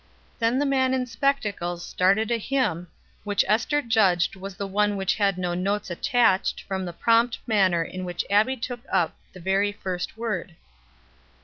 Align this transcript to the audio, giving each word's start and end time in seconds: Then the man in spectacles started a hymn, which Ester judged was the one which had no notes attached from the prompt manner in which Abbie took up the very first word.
Then 0.39 0.57
the 0.57 0.65
man 0.65 0.95
in 0.95 1.05
spectacles 1.05 1.85
started 1.85 2.31
a 2.31 2.37
hymn, 2.39 2.87
which 3.23 3.45
Ester 3.47 3.83
judged 3.83 4.35
was 4.35 4.55
the 4.55 4.65
one 4.65 4.95
which 4.97 5.13
had 5.13 5.37
no 5.37 5.53
notes 5.53 5.91
attached 5.91 6.59
from 6.63 6.85
the 6.85 6.91
prompt 6.91 7.37
manner 7.45 7.83
in 7.83 8.03
which 8.03 8.25
Abbie 8.27 8.57
took 8.57 8.79
up 8.91 9.13
the 9.33 9.39
very 9.39 9.71
first 9.73 10.17
word. 10.17 10.55